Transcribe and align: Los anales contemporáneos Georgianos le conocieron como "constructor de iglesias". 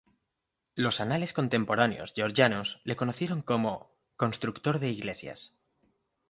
Los 0.73 0.99
anales 0.99 1.31
contemporáneos 1.31 2.13
Georgianos 2.15 2.81
le 2.85 2.95
conocieron 2.95 3.43
como 3.43 3.93
"constructor 4.17 4.79
de 4.79 4.89
iglesias". 4.89 5.53